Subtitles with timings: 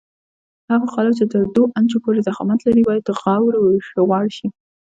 [0.71, 3.05] هغه قالب چې تر دوه انچو پورې ضخامت لري باید
[4.09, 4.47] غوړ شي.